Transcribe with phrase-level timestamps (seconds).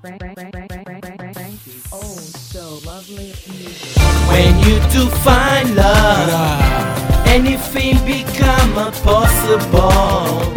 [0.00, 1.58] Frank, Frank, Frank.
[1.92, 3.96] Oh, so lovely music.
[4.30, 10.52] When you do find love, anything become a possible,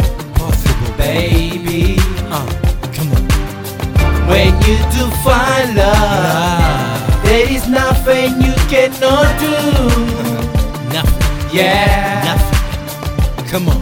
[0.96, 1.96] baby.
[2.30, 2.46] Uh,
[2.94, 3.24] come on.
[4.28, 9.54] When you do find love, Ah, there is nothing you cannot do.
[10.92, 12.22] nothing, Yeah.
[12.24, 13.46] nothing.
[13.48, 13.79] Come on.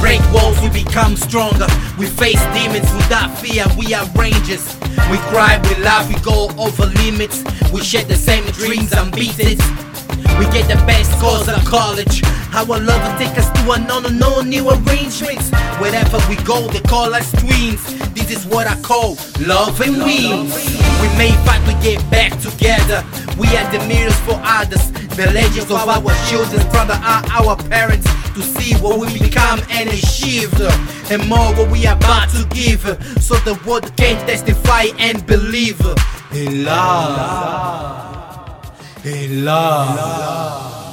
[0.00, 1.66] Break walls, we become stronger.
[1.98, 4.64] We face demons without fear, we are rangers.
[5.10, 7.44] We cry, we laugh, we go over limits.
[7.70, 9.60] We share the same dreams and beat it.
[10.38, 12.22] We get the best scores at college.
[12.52, 15.50] Our love will take us to another, no new arrangements.
[15.78, 17.84] Wherever we go, they call us twins.
[18.14, 20.54] This is what I call love and wins.
[21.00, 23.04] We may fight, we get back together.
[23.38, 24.90] We are the mirrors for others.
[25.16, 28.06] The legends of our children, brother, are our parents.
[28.34, 30.52] To see what we become and achieve,
[31.10, 32.82] and more what we are about to give,
[33.20, 35.80] so the world can testify and believe
[36.32, 38.46] in love.
[39.04, 40.86] In love.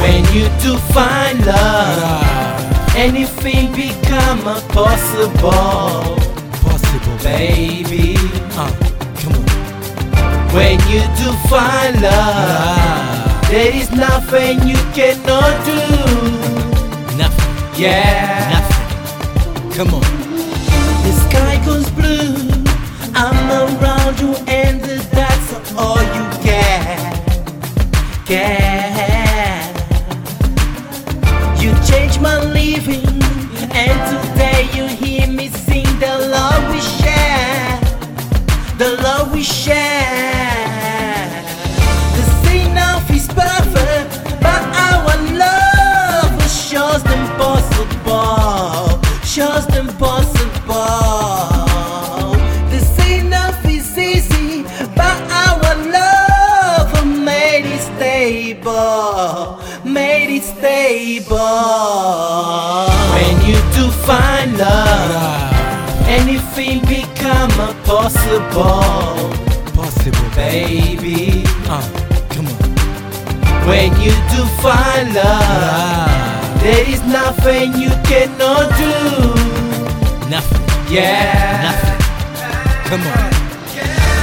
[0.00, 6.16] When you do find love, anything become possible,
[6.62, 8.14] Possible, baby.
[8.52, 8.70] Uh,
[9.16, 10.54] come on.
[10.54, 12.97] When you do find love,
[13.50, 15.78] there is nothing you cannot do.
[17.16, 18.50] nothing, Yeah.
[18.54, 19.70] nothing.
[19.76, 20.02] Come on.
[21.04, 22.34] The sky goes blue.
[23.14, 24.80] I'm around you, and
[25.16, 26.98] that's all you get.
[28.26, 29.74] Get.
[31.62, 33.08] You change my living,
[33.72, 35.17] and today you hear
[63.14, 65.52] When you do find love,
[66.08, 69.30] anything become a possible,
[69.74, 71.44] possible, baby.
[71.68, 71.82] Uh,
[72.30, 72.70] come on.
[73.68, 78.94] When you do find love, there is nothing you cannot do.
[80.30, 81.62] nothing, Yeah.
[81.68, 81.98] nothing.
[82.88, 83.32] Come on.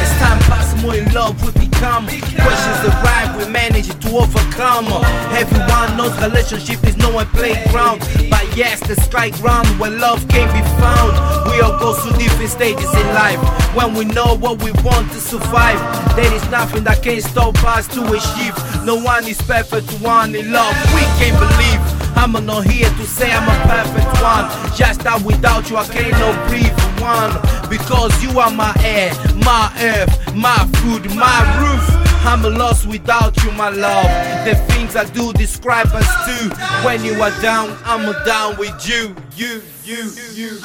[0.02, 2.06] As time passes, more in love we become.
[2.08, 4.88] Questions arrive, we manage to overcome.
[5.34, 8.00] Everyone knows relationship is no a playground.
[8.30, 11.14] But yes, the sky ground where love can be found.
[11.52, 13.40] We all go through different stages in life.
[13.76, 15.80] When we know what we want to survive,
[16.16, 18.56] there is nothing that can stop us to achieve.
[18.86, 20.76] No one is perfect, one in love.
[20.94, 21.95] We can't believe.
[22.26, 24.50] I'm not here to say I'm a perfect one.
[24.76, 27.30] Just that without you, I cannot breathe one.
[27.70, 29.14] Because you are my air,
[29.46, 31.86] my earth, my food, my roof.
[32.26, 34.10] I'm lost without you, my love.
[34.42, 36.50] The things I do describe us too.
[36.82, 39.14] When you are down, I'm down with you.
[39.38, 40.58] You, you, you.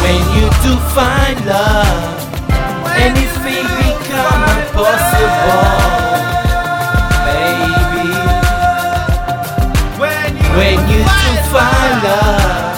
[0.00, 2.24] When you do find love,
[2.96, 5.85] anything become possible,
[10.56, 12.76] When you do find love,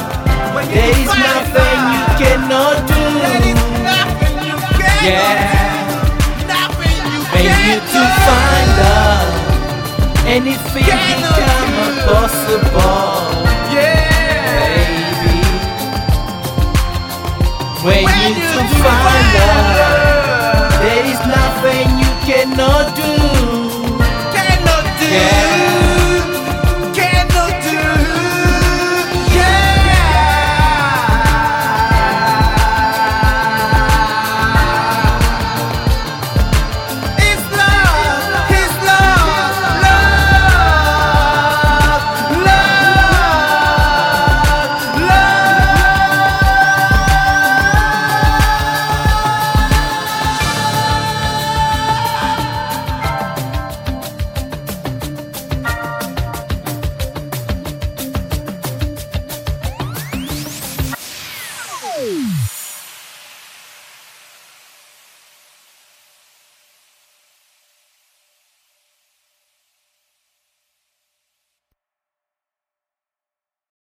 [0.75, 3.05] there is nothing you cannot do.
[5.07, 5.39] Yeah.
[7.33, 9.31] When you do find love,
[10.27, 11.75] anything become
[12.09, 13.15] possible,
[13.71, 14.11] Yeah.
[14.59, 15.39] baby.
[17.87, 23.18] When you do find love, there is nothing you cannot do.